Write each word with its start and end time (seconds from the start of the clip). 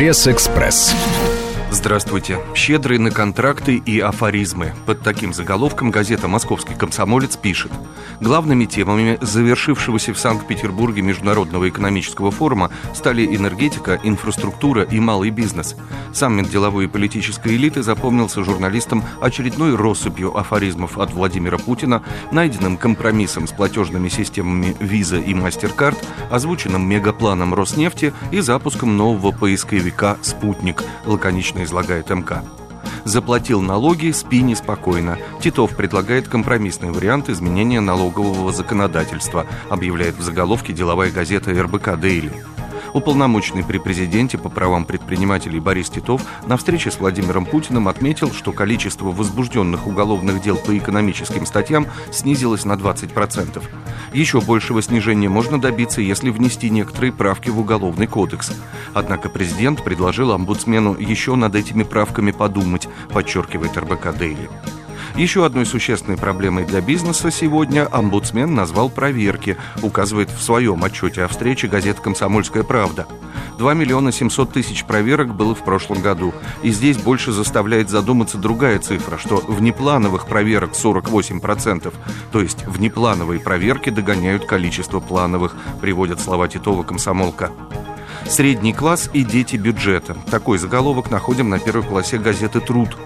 Пресс-экспресс. 0.00 0.94
Здравствуйте. 1.72 2.40
Щедрые 2.52 2.98
на 2.98 3.12
контракты 3.12 3.76
и 3.76 4.00
афоризмы. 4.00 4.74
Под 4.86 5.02
таким 5.02 5.32
заголовком 5.32 5.92
газета 5.92 6.26
«Московский 6.26 6.74
комсомолец» 6.74 7.36
пишет. 7.36 7.70
Главными 8.20 8.64
темами 8.64 9.18
завершившегося 9.20 10.12
в 10.12 10.18
Санкт-Петербурге 10.18 11.02
Международного 11.02 11.68
экономического 11.68 12.32
форума 12.32 12.72
стали 12.92 13.24
энергетика, 13.24 14.00
инфраструктура 14.02 14.82
и 14.82 14.98
малый 14.98 15.30
бизнес. 15.30 15.76
Саммит 16.12 16.50
деловой 16.50 16.86
и 16.86 16.88
политической 16.88 17.54
элиты 17.54 17.84
запомнился 17.84 18.42
журналистам 18.42 19.04
очередной 19.20 19.76
россыпью 19.76 20.36
афоризмов 20.36 20.98
от 20.98 21.12
Владимира 21.12 21.56
Путина, 21.56 22.02
найденным 22.32 22.78
компромиссом 22.78 23.46
с 23.46 23.52
платежными 23.52 24.08
системами 24.08 24.76
Visa 24.80 25.22
и 25.22 25.34
MasterCard, 25.34 25.96
озвученным 26.30 26.86
мегапланом 26.86 27.54
Роснефти 27.54 28.12
и 28.32 28.40
запуском 28.40 28.96
нового 28.96 29.30
поисковика 29.30 30.18
«Спутник», 30.20 30.82
лаконично 31.06 31.59
точно 31.60 31.64
излагает 31.64 32.10
МК. 32.10 32.42
Заплатил 33.04 33.60
налоги, 33.62 34.12
спи 34.12 34.42
неспокойно. 34.42 35.18
Титов 35.40 35.76
предлагает 35.76 36.28
компромиссный 36.28 36.90
вариант 36.90 37.28
изменения 37.28 37.80
налогового 37.80 38.52
законодательства, 38.52 39.46
объявляет 39.70 40.16
в 40.16 40.22
заголовке 40.22 40.72
деловая 40.72 41.10
газета 41.10 41.50
РБК 41.50 41.98
«Дейли». 41.98 42.32
Уполномоченный 42.92 43.64
при 43.64 43.78
президенте 43.78 44.38
по 44.38 44.48
правам 44.48 44.84
предпринимателей 44.84 45.60
Борис 45.60 45.90
Титов 45.90 46.22
на 46.46 46.56
встрече 46.56 46.90
с 46.90 46.98
Владимиром 46.98 47.46
Путиным 47.46 47.88
отметил, 47.88 48.32
что 48.32 48.52
количество 48.52 49.06
возбужденных 49.06 49.86
уголовных 49.86 50.42
дел 50.42 50.56
по 50.56 50.76
экономическим 50.76 51.46
статьям 51.46 51.86
снизилось 52.10 52.64
на 52.64 52.72
20%. 52.72 53.62
Еще 54.12 54.40
большего 54.40 54.82
снижения 54.82 55.28
можно 55.28 55.60
добиться, 55.60 56.00
если 56.00 56.30
внести 56.30 56.70
некоторые 56.70 57.12
правки 57.12 57.50
в 57.50 57.60
Уголовный 57.60 58.06
кодекс. 58.06 58.52
Однако 58.94 59.28
президент 59.28 59.84
предложил 59.84 60.32
омбудсмену 60.32 60.96
еще 60.98 61.36
над 61.36 61.54
этими 61.54 61.84
правками 61.84 62.32
подумать, 62.32 62.88
подчеркивает 63.12 63.76
РБК 63.76 64.16
Дейли. 64.18 64.48
Еще 65.16 65.44
одной 65.44 65.66
существенной 65.66 66.16
проблемой 66.16 66.64
для 66.64 66.80
бизнеса 66.80 67.30
сегодня 67.30 67.86
омбудсмен 67.90 68.54
назвал 68.54 68.90
проверки, 68.90 69.56
указывает 69.82 70.30
в 70.30 70.42
своем 70.42 70.82
отчете 70.84 71.24
о 71.24 71.28
встрече 71.28 71.68
газета 71.68 72.00
«Комсомольская 72.00 72.62
правда». 72.62 73.06
2 73.58 73.74
миллиона 73.74 74.10
700 74.10 74.52
тысяч 74.52 74.84
проверок 74.84 75.34
было 75.34 75.54
в 75.54 75.62
прошлом 75.62 76.00
году. 76.00 76.32
И 76.62 76.70
здесь 76.70 76.96
больше 76.96 77.30
заставляет 77.30 77.90
задуматься 77.90 78.38
другая 78.38 78.78
цифра, 78.78 79.18
что 79.18 79.36
внеплановых 79.46 80.26
проверок 80.26 80.72
48%, 80.72 81.92
то 82.32 82.40
есть 82.40 82.64
внеплановые 82.66 83.38
проверки 83.38 83.90
догоняют 83.90 84.46
количество 84.46 85.00
плановых, 85.00 85.54
приводят 85.82 86.20
слова 86.20 86.48
Титова 86.48 86.84
комсомолка. 86.84 87.50
Средний 88.26 88.72
класс 88.72 89.10
и 89.12 89.24
дети 89.24 89.56
бюджета. 89.56 90.16
Такой 90.30 90.56
заголовок 90.56 91.10
находим 91.10 91.50
на 91.50 91.58
первой 91.58 91.82
полосе 91.82 92.16
газеты 92.16 92.60
«Труд». 92.60 92.96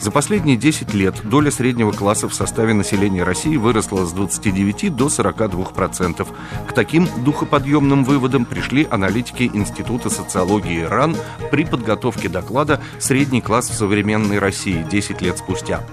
За 0.00 0.10
последние 0.10 0.56
10 0.56 0.94
лет 0.94 1.14
доля 1.24 1.50
среднего 1.50 1.92
класса 1.92 2.28
в 2.28 2.34
составе 2.34 2.74
населения 2.74 3.22
России 3.22 3.56
выросла 3.56 4.04
с 4.06 4.12
29 4.12 4.94
до 4.94 5.06
42%. 5.06 6.26
К 6.68 6.72
таким 6.72 7.08
духоподъемным 7.24 8.04
выводам 8.04 8.44
пришли 8.44 8.86
аналитики 8.90 9.50
Института 9.52 10.10
социологии 10.10 10.82
РАН 10.82 11.16
при 11.50 11.64
подготовке 11.64 12.28
доклада 12.28 12.80
«Средний 12.98 13.40
класс 13.40 13.70
в 13.70 13.74
современной 13.74 14.38
России 14.38 14.86
10 14.90 15.20
лет 15.20 15.38
спустя». 15.38 15.84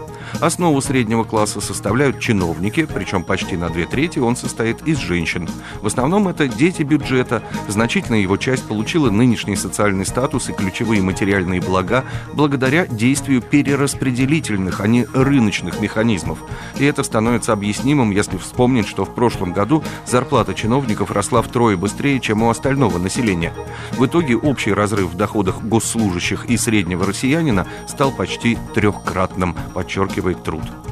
Основу 0.42 0.82
среднего 0.82 1.24
класса 1.24 1.62
составляют 1.62 2.20
чиновники, 2.20 2.86
причем 2.86 3.24
почти 3.24 3.58
на 3.58 3.70
две 3.70 3.86
трети 3.86 4.20
он 4.20 4.36
состоит 4.36 4.88
из 4.88 4.98
женщин. 4.98 5.50
В 5.82 5.88
основном 5.88 6.28
это 6.28 6.48
дети 6.48 6.84
бюджета. 6.84 7.42
Значительная 7.68 8.20
его 8.20 8.38
часть 8.38 8.68
получила 8.68 9.10
нынешний 9.10 9.56
социальный 9.56 10.06
статус 10.06 10.50
и 10.50 10.54
ключевые 10.54 11.02
материальные 11.02 11.62
блага 11.62 12.04
благодаря 12.34 12.86
действию 12.86 13.42
перераспределительных, 13.42 14.82
а 14.82 14.88
не 14.88 15.06
рыночных 15.14 15.80
механизмов. 15.80 16.40
И 16.78 16.86
это 16.86 17.04
становится 17.04 17.54
объяснимым, 17.54 18.12
если 18.12 18.38
вспомнить, 18.38 18.88
что 18.88 19.06
в 19.06 19.16
прошлом 19.16 19.54
году 19.54 19.84
зарплата 20.06 20.54
чиновников 20.54 21.12
росла 21.12 21.42
втрое 21.42 21.78
быстрее, 21.78 22.20
чем 22.20 22.44
у 22.44 22.50
остального 22.50 23.00
населения. 23.00 23.54
В 23.94 24.06
итоге 24.06 24.36
общий 24.36 24.74
разрыв 24.74 25.12
в 25.12 25.18
доходах 25.18 25.62
госслужащих 25.64 26.46
и 26.46 26.58
среднего 26.58 27.06
россиянина 27.06 27.66
стал 27.88 28.12
почти 28.12 28.58
трехкратным, 28.76 29.56
подчеркивает 29.74 30.17
подчеркивает 30.18 30.44
труд. 30.44 30.87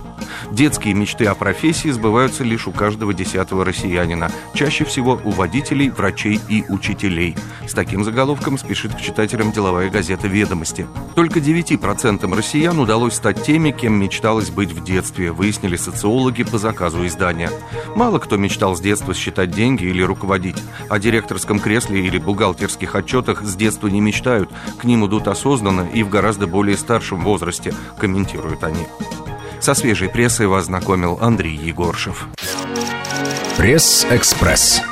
Детские 0.52 0.94
мечты 0.94 1.26
о 1.26 1.36
профессии 1.36 1.90
сбываются 1.90 2.44
лишь 2.44 2.68
у 2.68 2.72
каждого 2.72 3.14
десятого 3.14 3.66
россиянина, 3.66 4.32
чаще 4.54 4.86
всего 4.86 5.20
у 5.24 5.32
водителей, 5.32 5.90
врачей 5.90 6.40
и 6.50 6.64
учителей. 6.70 7.36
С 7.68 7.74
таким 7.74 8.04
заголовком 8.04 8.58
спешит 8.58 8.96
к 8.96 9.02
читателям 9.02 9.52
деловая 9.52 9.90
газета 9.90 10.28
«Ведомости». 10.28 10.88
Только 11.16 11.40
9% 11.40 12.36
россиян 12.36 12.80
удалось 12.80 13.16
стать 13.16 13.44
теми, 13.44 13.72
кем 13.72 13.94
мечталось 13.94 14.50
быть 14.50 14.72
в 14.72 14.84
детстве, 14.84 15.32
выяснили 15.32 15.76
социологи 15.76 16.44
по 16.44 16.58
заказу 16.58 17.06
издания. 17.06 17.50
Мало 17.96 18.20
кто 18.20 18.38
мечтал 18.38 18.76
с 18.76 18.82
детства 18.82 19.14
считать 19.14 19.52
деньги 19.52 19.86
или 19.86 20.04
руководить. 20.04 20.58
О 20.90 21.00
директорском 21.00 21.60
кресле 21.60 22.06
или 22.06 22.18
бухгалтерских 22.18 22.96
отчетах 22.96 23.44
с 23.44 23.56
детства 23.56 23.88
не 23.88 24.02
мечтают, 24.02 24.50
к 24.78 24.84
ним 24.84 25.06
идут 25.06 25.28
осознанно 25.28 25.88
и 25.94 26.04
в 26.04 26.10
гораздо 26.10 26.48
более 26.48 26.78
старшем 26.78 27.24
возрасте, 27.24 27.74
комментируют 27.98 28.64
они. 28.64 28.86
Со 29.66 29.74
свежей 29.74 30.10
прессой 30.10 30.46
вас 30.46 30.66
знакомил 30.66 31.18
Андрей 31.20 31.56
Егоршев. 31.56 32.28
Пресс-экспресс. 33.58 34.84